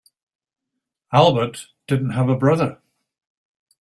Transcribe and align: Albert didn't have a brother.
Albert 1.13 1.67
didn't 1.85 2.09
have 2.13 2.27
a 2.27 2.35
brother. 2.35 2.79